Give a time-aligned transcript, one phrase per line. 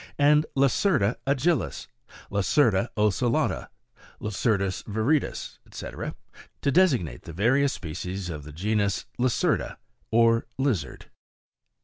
[0.17, 1.85] and LACERTA agilis,
[2.31, 3.69] LACERTA ocellata,
[4.19, 5.85] LACERTA viridis, &c.,
[6.61, 9.77] to designate the various species of the genus LACERTA
[10.09, 11.11] or lizard.